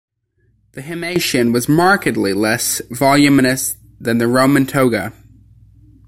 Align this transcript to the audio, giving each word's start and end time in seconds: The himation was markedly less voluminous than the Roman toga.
The 0.71 0.81
himation 0.81 1.53
was 1.53 1.69
markedly 1.69 2.33
less 2.33 2.81
voluminous 2.89 3.77
than 3.99 4.17
the 4.17 4.27
Roman 4.27 4.65
toga. 4.65 5.13